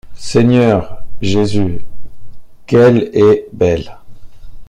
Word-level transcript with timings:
Seigneur 0.15 1.03
Jésus, 1.21 1.85
qu’elle 2.65 3.11
est 3.13 3.45
belle! 3.53 3.99